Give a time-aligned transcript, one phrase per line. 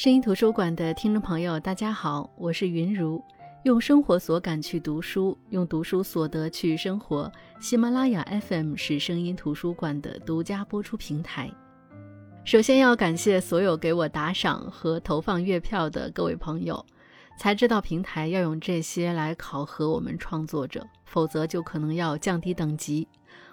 [0.00, 3.22] 声音图书馆的听众朋友，大家好，我是云如。
[3.64, 7.30] 用生活所感去读书，用读书所得去生活。
[7.60, 11.52] 喜马拉雅 FM 是声音图书馆的独家播出平台。
[12.46, 16.82] 首先要感谢所有给我打赏和投放月票的各位朋友。
[17.38, 23.06] 才知道平台要用这些来考核我们创作者，否则就可能要降低等级。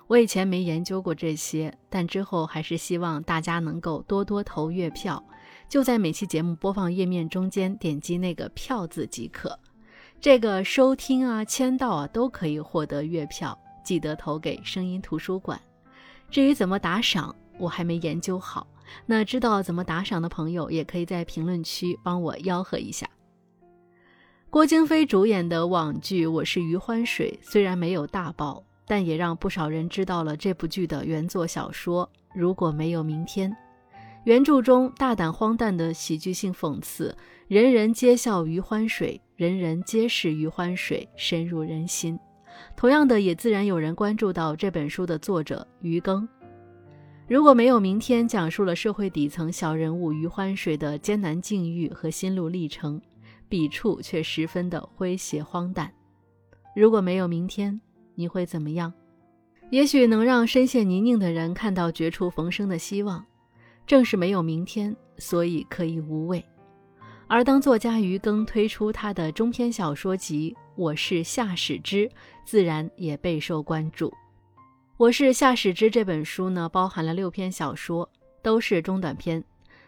[0.07, 5.21] 我以前没研究过这些，但之后还是希望大家能够多多投月票。
[5.69, 9.59] 就在每期节目播放页面中间点击那个“票”字即可。
[10.21, 15.59] 这个收听啊、签到啊都可以获得月票，记得投给声音图书馆。
[16.31, 18.65] 至于怎么打赏，我还没研究好。
[19.05, 23.07] 那知道怎么打赏的朋友，也可以在评论区帮我吆喝一下。
[24.49, 33.51] 郭京飞主演的网剧《我是余欢水》虽然没有大爆，但也让不少人知道了这部剧的原作小说《如果没有明天》。
[34.27, 37.15] 原著中大胆荒诞的喜剧性讽刺，
[37.47, 42.19] 人人皆笑余欢水，人人皆是余欢水，深入人心。
[42.75, 46.27] 同样的，也自然有人关注到这本书的作者余庚。
[47.29, 53.01] 如果没有明天，讲述了社会底层小人物余欢水的艰难境遇和心路历程，
[53.47, 55.89] 笔触却十分的诙谐荒诞。
[56.75, 57.79] 如果没有明天，
[58.13, 58.91] 你会怎么样？
[59.71, 63.25] 也许能让深陷泥泞的人看到绝处逢生的希望。
[63.87, 66.43] 正是没有明天，所以可以无畏。
[67.25, 72.05] 而当作家余庚推出他的中篇小说集《我是夏始之》，
[72.45, 74.09] 自然也备受关注。
[74.97, 78.09] 《我是夏始之》这本书呢，包含了六篇小说，
[78.41, 79.41] 都是中短篇，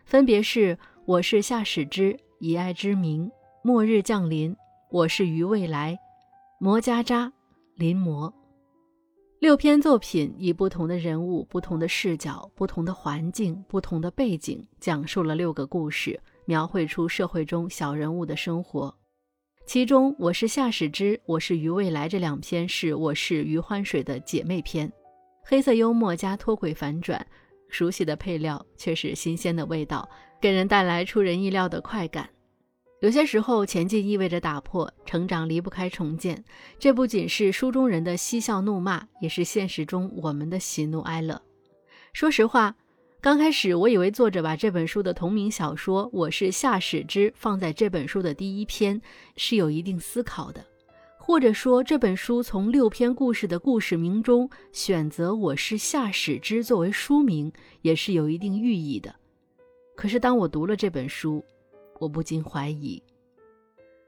[0.06, 3.26] 分别是《我是夏始之》《以爱之名》
[3.64, 4.52] 《末日降临》
[4.90, 5.92] 《我是于未来》
[6.58, 7.26] 《魔家渣》
[7.76, 8.30] 《临摹》。
[9.40, 18.94] 六篇作品以不同的人物、不同的视角、不同的环境、不同的背景，讲述了六个故事，描绘出社会中小人物的生活。
[19.66, 24.92] 其中，《我是夏始之》《我是余未来》这两篇是我是余欢水的姐妹篇，
[25.42, 27.26] 黑色幽默加脱轨反转，
[27.70, 30.10] 熟悉的配料却是新鲜的味道，
[30.42, 32.30] 给人带来出人意料的快感。
[33.02, 36.44] 有些时候，前进意味着打破，成长离不开重建。
[36.78, 41.42] 这不仅是书中人的嬉笑怒骂，也是现实中我们的喜怒哀乐。
[42.12, 42.76] 说实话，
[43.22, 49.02] 刚开始我以为作者把这本书的同名小说《我是夏始之》放在这本书的第一篇
[49.38, 50.66] 是有一定思考的，
[51.18, 57.50] 或者说这本书从六篇故事的故事名中选择《我是夏始之》作为书名，
[57.82, 59.16] 也是有一定寓意的。
[59.96, 61.42] 可是当我读了这本书，
[62.00, 63.02] 我不禁怀疑，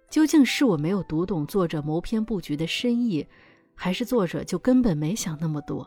[0.10, 3.28] 究竟是我没有读懂作者谋篇布局的深意，
[3.76, 5.86] 还是作者就根本没想那么多？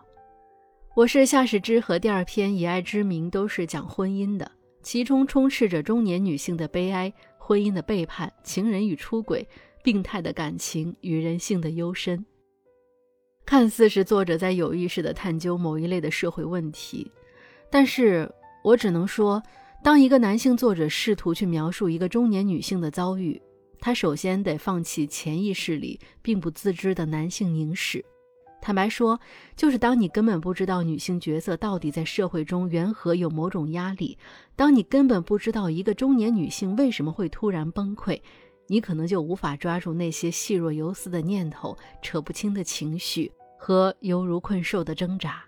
[0.95, 9.49] 我是夏始之和第二篇《以爱之名》都是讲婚姻的，其中充斥着中年女性的悲哀、婚姻的背叛、情人与出轨、
[9.83, 12.25] 病态的感情与人性的幽深。
[13.47, 17.11] 看似是作者在有意识地探究某一类的社会问题，
[17.71, 18.31] 但是
[18.63, 19.43] 我只能说。
[19.85, 23.39] 当一个男性作者试图去描述一个中年女性的遭遇，
[23.79, 28.03] 他首先得放弃潜意识里并不自知的男性凝视。
[28.63, 29.21] 坦白说，
[29.55, 34.17] 就是当你根本不知道女性角色到底在社会中缘何有某种压力，
[34.57, 38.19] 当你根本不知道一个中年女性为什么会突然崩溃，
[38.69, 45.45] 你可能就无法抓住那些细若游丝的念头、扯不清的情绪和犹如困兽的挣扎。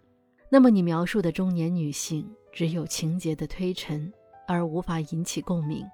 [0.50, 4.12] 那么，你描述的中年女性只有情节的推陈。
[4.46, 5.86] 而无法引起共鸣。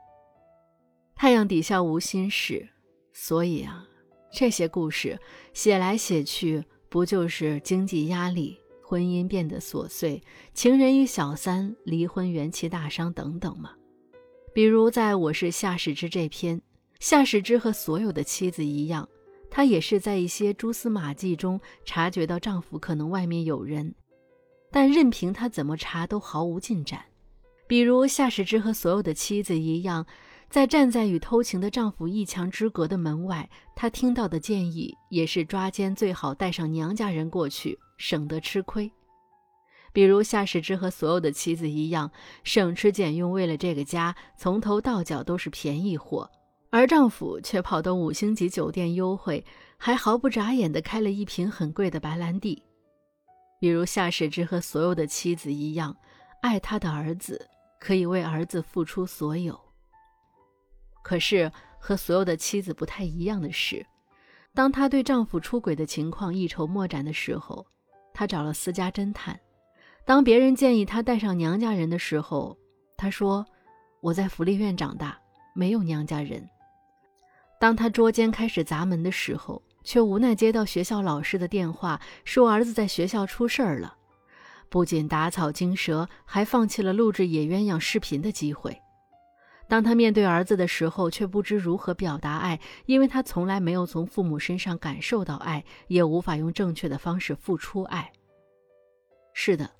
[1.14, 2.68] 太阳底下无心事，
[3.12, 3.86] 所以啊，
[4.32, 5.18] 这些故事
[5.52, 13.70] 写来写去，不就是经济压力、婚姻变得琐碎、情人与小三离婚、元气大伤等等吗？
[14.54, 16.60] 比如在我是夏始之这篇，
[16.98, 19.08] 夏始之和所有的妻子一样，
[19.48, 23.94] 她也是在一些蛛丝马迹中察觉到丈夫可能外面有人，
[24.70, 27.04] 但任凭她怎么查都毫无进展。
[27.72, 30.04] 比如夏始之和所有的妻子一样，
[30.50, 38.92] 在站在与偷情的丈夫一墙之隔的门外，她听到的建议也是抓奸最好带上娘家人过去，省得吃亏。
[39.90, 42.10] 比如夏始之和所有的妻子一样，
[42.44, 46.30] 省吃俭用，为了这个家，从头到脚都是便宜货，
[46.68, 49.42] 而丈夫却跑到五星级酒店幽会，
[49.78, 52.62] 还毫不眨眼地开了一瓶很贵的白兰地。
[53.58, 55.96] 比如夏始之和所有的妻子一样，
[56.42, 57.48] 爱他的儿子。
[57.82, 59.60] 可以为儿子付出所有。
[61.02, 61.50] 可是
[61.80, 63.84] 和所有的妻子不太一样的是，
[64.54, 67.66] 当她对丈夫出轨的情况一筹莫展的时候，
[68.14, 69.34] 她找了私家侦探；
[70.04, 72.56] 当别人建议她带上娘家人的时候，
[72.96, 73.44] 她说
[74.00, 75.18] ：“我在福利院长大，
[75.52, 76.48] 没有娘家人。”
[77.58, 83.96] 当他捉奸开始砸门的时候，却无奈接到学校老师的电话，说儿子在学校出事儿了，
[84.72, 88.74] 不仅打草惊蛇，还放弃了录制野鸳鸯视频的机会。
[89.68, 98.10] 当他面对儿子的时候，却不知如何表达爱，因为他从来没有从父母身上感受到爱，也无法用正确的方式付出爱。
[99.34, 99.70] 是的，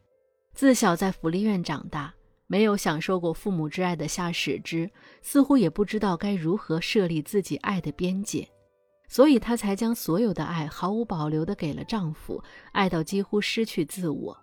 [0.53, 2.13] 自小在福利院长大，
[2.47, 4.91] 没有享受过父母之爱的夏始之，
[5.23, 8.47] 似乎也不知道该如何设立自己爱的边界，
[9.09, 14.42] 所以她才将所有的爱毫无保留地给了丈夫，爱到几乎失去自我。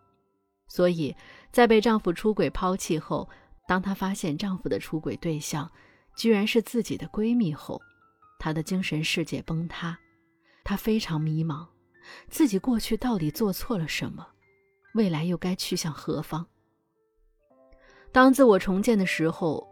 [0.70, 1.14] 所以
[1.52, 3.30] 在被丈夫出轨抛弃后。
[3.68, 5.72] 当她发现丈夫的出轨对象
[6.18, 7.80] 居然是自己的闺蜜后，
[8.40, 9.96] 她的精神世界崩塌，
[10.64, 11.68] 她非常迷茫，
[12.30, 14.26] 自己过去到底做错了什么，
[14.96, 16.48] 未来又该去向何方？
[18.12, 19.68] 当自我重建的时候，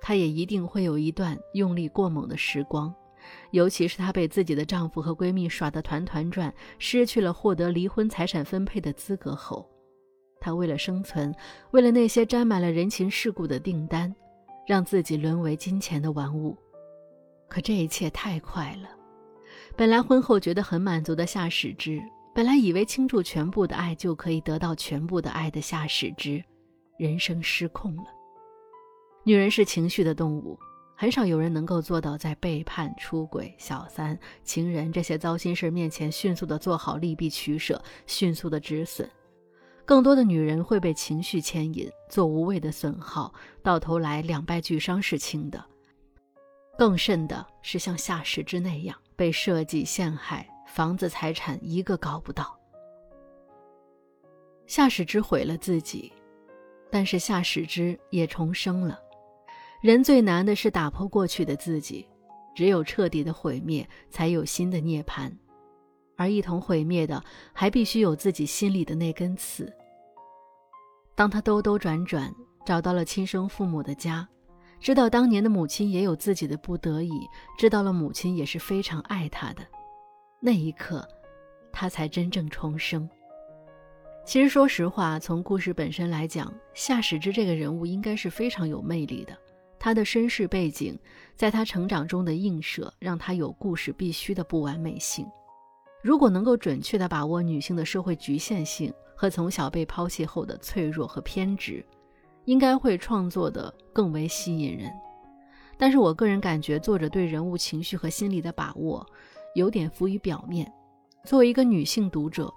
[0.00, 2.94] 她也一定会有一段用力过猛的时光，
[3.50, 9.68] 尤其是她被自己的丈夫和闺蜜耍得团团转，失去了获得离婚财产分配的资格后。
[10.42, 11.32] 他为了生存，
[11.70, 14.12] 为了那些沾满了人情世故的订单，
[14.66, 16.58] 让自己沦为金钱的玩物。
[17.48, 18.88] 可这一切太快了。
[19.76, 22.02] 本来婚后觉得很满足的夏始之，
[22.34, 26.42] 本来以为倾注全部的爱就可以得到全部的爱的夏始之，
[26.98, 28.04] 人生失控了。
[29.24, 30.58] 女人是情绪的动物，
[30.96, 39.08] 很少有人能够做到在背叛、出轨、小三、情人这些糟心事面前迅速的做好利弊取舍，迅速的止损。
[39.84, 43.32] 更多的女人会被情绪牵引，做无谓的损耗，
[43.62, 45.62] 到头来两败俱伤是轻的。
[46.78, 52.58] 更甚的是像夏时之那样被设计陷害，房子财产一个搞不到。
[54.66, 56.12] 夏时之毁了自己，
[56.90, 58.98] 但是夏时之也重生了。
[59.82, 62.08] 人最难的是打破过去的自己，
[62.54, 65.30] 只有彻底的毁灭，才有新的涅槃。
[66.16, 67.22] 而一同毁灭的，
[67.52, 69.72] 还必须有自己心里的那根刺。
[71.14, 74.26] 当他兜兜转转找到了亲生父母的家，
[74.80, 77.12] 知道当年的母亲也有自己的不得已，
[77.58, 79.62] 知道了母亲也是非常爱他的，
[80.40, 81.06] 那一刻，
[81.72, 83.08] 他才真正重生。
[84.24, 89.36] 其实，说实话，从故事本身来讲，夏始之这个人物应该是非常有魅力的。
[89.78, 90.96] 他的身世背景，
[91.34, 95.26] 在他成长中的映射，让他有故事必须的不完美性。
[96.02, 101.84] 如果能够准确地把握女性的社会局限性和从小被抛弃后的脆弱和偏执，
[102.44, 104.90] 应该会创作的更为吸引人。
[105.78, 109.06] 但是我个人感觉，作者对人物情绪和心理的把握
[109.54, 110.70] 有点浮于表面。
[111.24, 112.52] 作为一个女性读者，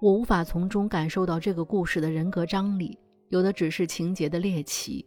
[0.00, 2.98] 我无法从中感受到这个故事的人格张力，
[3.30, 5.04] 有的只是情节的猎奇。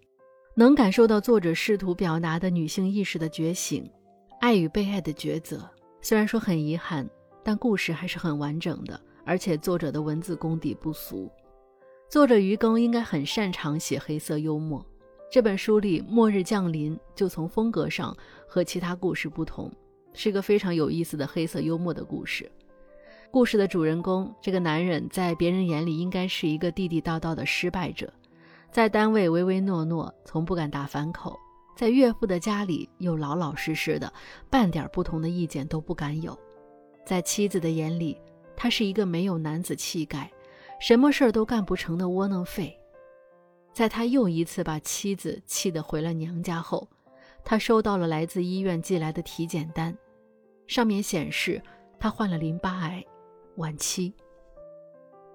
[0.56, 3.88] 能感受到作者试图表达的女性意识的觉醒，
[4.42, 5.70] 爱与被爱的抉择。
[6.02, 7.08] 虽然说很遗憾。
[7.46, 11.32] 但故事还是很完整的，而且作者的文字功底不俗。
[12.10, 14.84] 作者余庚应该很擅长写黑色幽默。
[15.32, 19.72] 这本书里，末日降临就从风格上和其他故事不同，
[20.12, 22.52] 是个非常有意思的黑色幽默的故事。
[23.30, 28.12] 故事的主人公这个男人，在别人眼里应该是一个地地道道的失败者，
[28.72, 31.34] 在单位唯唯诺诺，从不敢打反口；
[31.76, 34.12] 在岳父的家里又老老实实的，
[34.50, 36.36] 半点不同的意见都不敢有。
[37.06, 38.20] 在妻子的眼里，
[38.56, 40.32] 他是一个没有男子气概、
[40.80, 42.78] 什么事儿都干不成的窝囊废。
[43.72, 46.88] 在他又一次把妻子气得回了娘家后，
[47.44, 49.96] 他收到了来自医院寄来的体检单，
[50.66, 51.62] 上面显示
[52.00, 53.04] 他患了淋巴癌，
[53.58, 54.14] 晚期。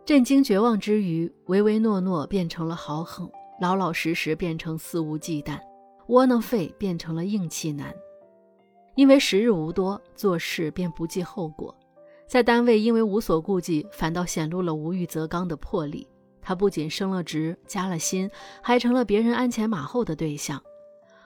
[0.05, 5.61] 震惊绝望之余，唯唯诺诺变成了豪横，老老实实变成肆无忌惮，
[6.09, 7.95] 窝囊废变成了硬气男。
[8.95, 11.75] 因为时日无多，做事便不计后果，
[12.27, 16.07] 在单位因为无所顾忌，反倒显露了无欲则刚的魄力。
[16.43, 18.29] 他不仅升了职、加了薪，
[18.63, 20.61] 还成了别人鞍前马后的对象。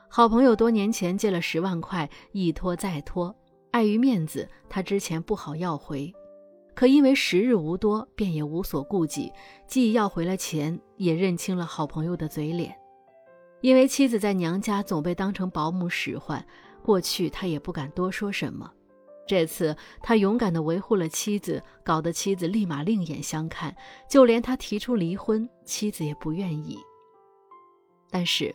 [0.08, 3.34] 好朋友多年前借了十万块，一拖再拖，
[3.70, 6.12] 碍于面子，他之前不好要回，
[6.74, 9.32] 可因为时日无多，便也无所顾忌，
[9.66, 12.76] 既要回了钱，也认清了好朋友的嘴脸。
[13.60, 16.44] 因为妻子在娘家总被当成保姆使唤。
[16.84, 18.70] 过去他也不敢多说什么，
[19.26, 23.74] 这次他勇敢地维护了妻子，搞得妻子立马另眼相看，
[24.06, 26.78] 就连他提出离婚，妻子也不愿意。
[28.10, 28.54] 但是，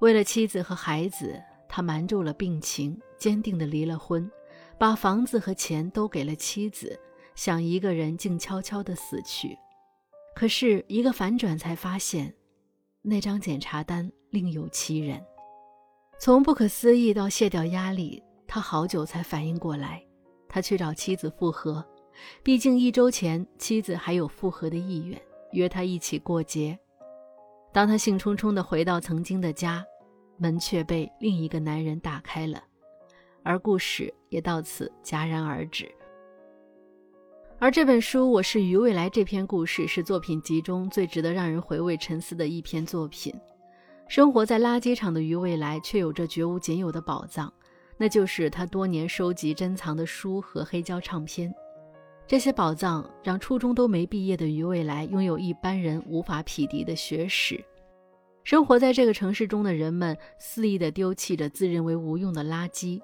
[0.00, 4.30] 为了妻子和孩子，他瞒住了病情，坚定地离了婚，
[4.78, 7.00] 把房子和钱都给了妻子，
[7.34, 9.56] 想一个人静悄悄地死去。
[10.36, 12.34] 可是，一个反转才发现，
[13.00, 15.24] 那张检查单另有其人。
[16.20, 20.02] 从不可思议到卸掉压力，他好久才反应过来。
[20.48, 21.84] 他去找妻子复合，
[22.42, 25.20] 毕竟一周前妻子还有复合的意愿，
[25.52, 26.76] 约他一起过节。
[27.72, 29.84] 当他兴冲冲地回到曾经的家，
[30.38, 32.60] 门却被另一个男人打开了，
[33.44, 35.88] 而故事也到此戛然而止。
[37.60, 43.32] 而这本书《我是于未来》这篇故事是作品集中最值得让人回味沉思的一篇作品。
[44.08, 47.52] 生活在垃圾场的于未来，却有着绝无仅有的宝藏，
[47.98, 51.54] 那就是他多年收集珍藏的书和黑胶唱片。
[52.26, 57.62] 这些宝藏让初中都没毕业的于未来拥有一般人无法匹敌的学识。
[58.44, 62.98] 生活在这个城市中的人们肆意地丢弃着自认为无用的垃圾，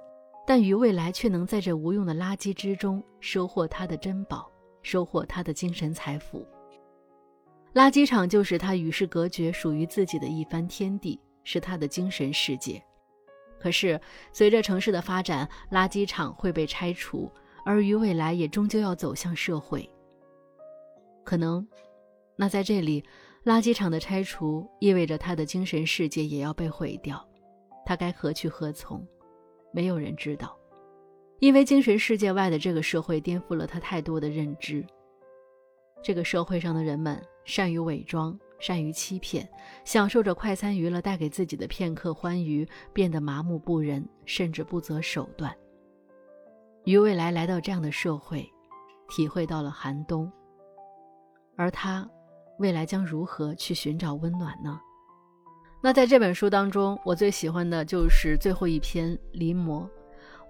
[0.47, 4.51] 但于未来却能在这无用的垃圾之中收获他的珍宝，
[4.83, 6.47] 收获他的精神财富。
[7.75, 12.83] 垃圾场就是他与世隔绝、属于自己的一番天地，是他的精神世界。
[13.59, 14.01] 可是，
[14.33, 17.31] 随着城市的发展，垃圾场会被拆除。
[17.67, 19.89] 而于未来也终究要走向社会，
[21.25, 21.67] 可能，
[22.37, 23.03] 那在这里，
[23.47, 27.27] 垃圾场的拆除意味着他的精神世界也要被毁掉，
[27.87, 29.03] 他该何去何从？
[29.73, 30.55] 没有人知道，
[31.41, 34.85] 因为精神世界外的这个社会颠覆了他太多的认知。
[36.05, 39.49] 这个社会上的人们善于伪装，善于欺骗，
[39.87, 45.57] 享受着快餐娱乐带给自己的片刻欢愉，变得麻木不仁，甚至不择手段。
[46.85, 48.47] 于未来来到这样的社会，
[49.09, 50.31] 体会到了寒冬。
[51.57, 52.07] 而他，
[52.59, 54.79] 未来将如何去寻找温暖呢？
[55.83, 59.85] 那在这本书当中，我最喜欢的就是最后一篇《临摹》。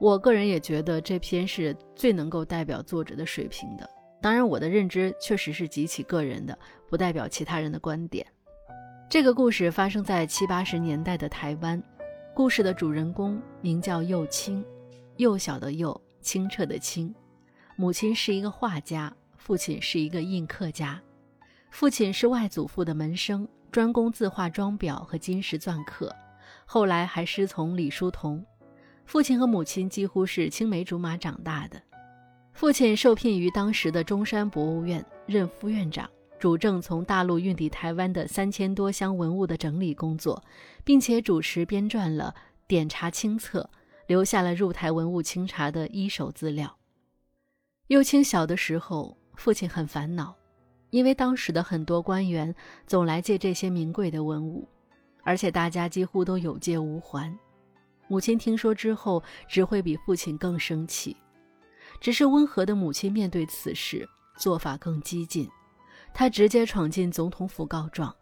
[0.01, 3.89] 我个人也觉得这篇是最能够代表作者的水平的。
[4.25, 8.27] 当然，我的认知确实是极其个人的，不代表其他人的观点。
[9.07, 11.83] 这个故事发生在七八十年代的台湾，
[12.33, 14.65] 故事的主人公名叫幼青，
[15.19, 16.01] 幼小的幼。
[16.23, 17.15] 清澈的清，
[17.77, 20.99] 母亲是一个画家，父亲是一个印刻家。
[21.71, 26.11] 父亲是外祖父的门生，专攻字画装裱和金石篆刻，
[26.65, 28.43] 后来还师从李叔同。
[29.05, 31.79] 父亲和母亲几乎是青梅竹马长大的。
[32.55, 36.09] 父亲受聘于当时的中山博物院任副院长，
[36.39, 40.43] 主政从大陆运抵台湾的三千多箱文物的整理工作，
[40.83, 42.35] 并且主持编撰了
[42.67, 43.69] 《点查清册》。
[44.07, 46.77] 留下了入台文物清查的一手资料。
[47.87, 50.37] 幼青小的时候，父亲很烦恼，
[50.91, 52.55] 因为当时的很多官员
[52.87, 54.69] 总来借这些名贵的文物，
[55.23, 57.35] 而且大家几乎都有借无还。
[58.07, 61.17] 母亲听说之后，只会比父亲更生气。
[62.05, 64.07] 只是温和的母亲面对此事
[64.37, 65.49] 做法更激进，
[66.13, 68.15] 她直接闯进总统府告状。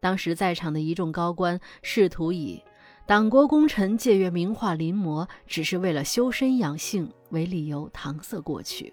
[0.00, 2.62] 当时在场的一众高官试图以。
[3.06, 8.92] 党国功臣借阅名画临摹，只是为了修身养性为理由搪塞过去，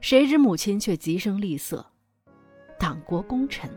[0.00, 1.84] 谁知母亲却极声厉色
[2.78, 3.68] ：“党国功臣，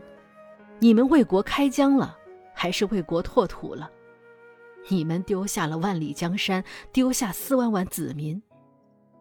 [0.78, 2.16] 你们为国开疆了，
[2.54, 3.90] 还是为国拓土了？
[4.88, 8.40] 你们丢下了万里江山，丢下四万万子民，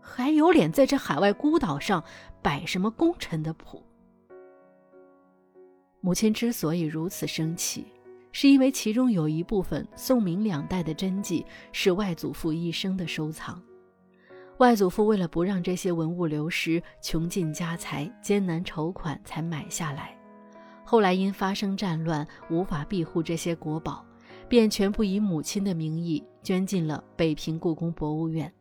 [0.03, 2.03] 还有脸在这海外孤岛上
[2.41, 3.81] 摆什么功臣的谱？”
[6.01, 7.87] 母亲之所以如此生气。
[8.35, 13.61] 是因为其中有一部分宋明两代的真迹是外祖父一生的收藏，
[14.57, 20.17] 外祖父为了不让这些文物流失，穷尽家财，艰难筹款才买下来。
[20.83, 24.03] 后来因发生战乱，无法庇护这些国宝，
[24.49, 28.51] 便全部以母亲的名义捐进了北平故宫博物院。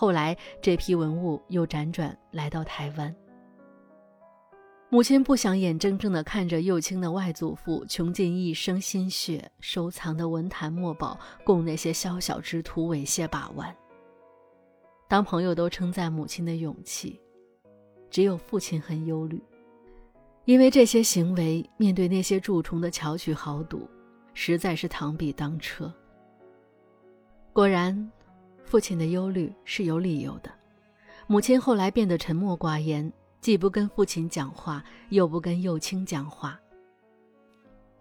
[0.00, 3.12] 后来这批文物又辗转来到台湾。
[4.90, 13.74] 母亲不想眼睁睁地看着幼青的外祖父穷尽一生心血收藏的文坛墨宝，供那些宵小之徒猥亵把玩。
[15.08, 17.20] 当朋友都称赞母亲的勇气，
[18.08, 19.42] 只有父亲很忧虑，
[20.44, 23.90] 因为这些行为面对那些蛀虫的巧取豪赌，
[24.32, 25.92] 实在是螳臂当车。
[27.52, 28.08] 果然，
[28.68, 30.50] 父亲的忧虑是有理由的。
[31.26, 33.10] 母亲后来变得沉默寡言。
[33.40, 36.58] 既不跟父亲讲话，又不跟幼青讲话，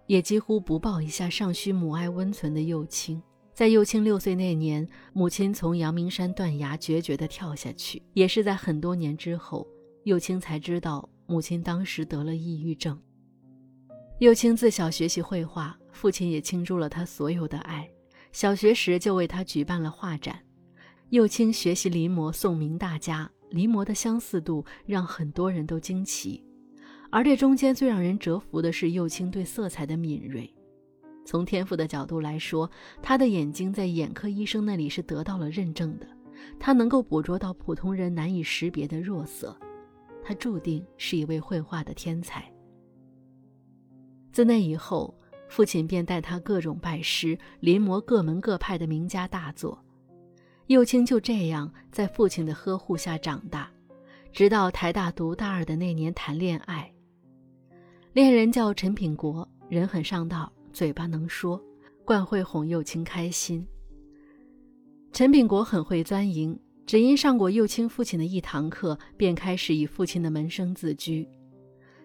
[0.08, 3.22] 也几乎不抱一下尚需母爱温存的幼青。
[3.54, 8.02] 在幼青六岁那年，母亲从阳明山断崖决绝地跳下去。
[8.14, 9.66] 也是在很多年之后，
[10.06, 13.00] 幼青才知道母亲当时得了抑郁症。
[14.18, 17.88] 幼青自小学习绘画，父亲也倾注了他所有的爱。
[18.32, 20.38] 小学时就为他举办了画展。
[21.10, 23.30] 幼青学习临摹宋明大家。
[23.50, 26.44] 临摹的相似度让很多人都惊奇，
[27.10, 30.54] 而这中间最让人折服的是幼青对色彩的敏锐。
[31.26, 32.70] 从天赋的角度来说，
[33.02, 36.06] 他的眼睛在眼科医生那里是得到了认证的。
[36.60, 39.58] 他能够捕捉到普通人难以识别的弱色，
[40.22, 42.44] 他注定是一位绘画的天才。
[44.34, 49.82] 自那以后，父亲便带他各种拜师，临摹各门各派的名家大作。
[50.68, 53.72] 幼青就这样在父亲的呵护下长大，
[54.34, 56.94] 直到台大读大二的那年谈恋爱。
[58.12, 60.52] 恋人叫陈品国，人很上道。
[60.74, 61.60] 嘴巴能说，
[62.06, 63.66] 惯会哄幼青开心。
[65.12, 71.28] 陈炳国很会钻营，只因上过幼青父亲的一堂课，便开始以父亲的门生自居。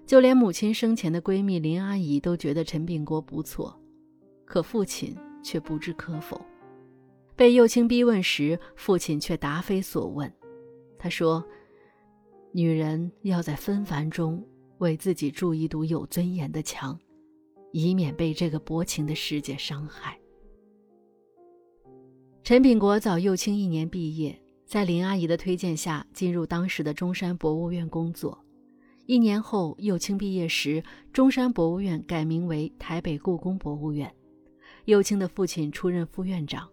[0.06, 3.78] 就连母亲生前的闺蜜林阿姨都觉得陈炳国不错，
[4.46, 6.40] 可父亲却不置可否。
[7.42, 10.32] 被幼青逼问时，父亲却答非所问。
[10.96, 11.44] 他说
[12.54, 14.40] ：“女人要在纷繁中
[14.78, 16.96] 为自己筑一堵有尊严的墙。”
[17.74, 20.16] 以免被这个薄情的世界伤害。
[22.44, 28.38] 陈炳国早幼青一年毕业，在林阿姨的推荐下进入当时的中山博物院工作。
[29.06, 30.80] 一年后，幼青毕业时，
[31.12, 34.14] 中山博物院改名为台北故宫博物院，
[34.84, 36.68] 幼青的父亲出任副院长。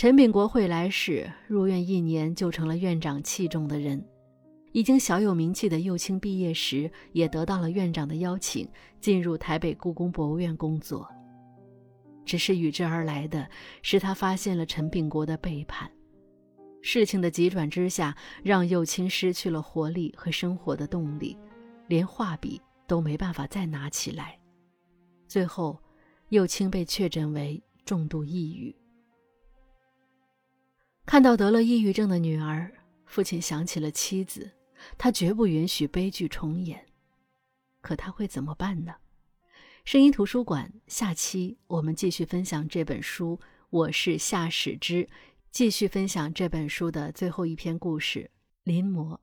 [0.00, 4.02] 陈炳国会来时，入院一年就成了院长器重的人。
[4.72, 8.66] 已经小有名气的幼青毕业时，也得到了院长的邀请，
[8.98, 11.06] 进入台北故宫博物院工作。
[12.24, 13.46] 只是与之而来的
[13.82, 15.90] 是，他发现了陈炳国的背叛。
[16.80, 21.36] 事情的急转之下，让幼青失去了活力和生活的动力，
[21.88, 24.38] 连画笔都没办法再拿起来。
[25.28, 25.78] 最后，
[26.30, 28.74] 幼青被确诊为重度抑郁。
[31.06, 32.72] 看到得了抑郁症的女儿，
[33.04, 34.52] 父亲想起了妻子。
[34.96, 36.86] 他绝不允许悲剧重演，
[37.82, 38.94] 可他会怎么办呢？
[39.84, 43.38] 声音图书馆下期我们继续分享这本书。
[43.68, 45.08] 我是夏史之，
[45.50, 48.30] 继续分享这本书的最后一篇故事——
[48.64, 49.18] 临摹。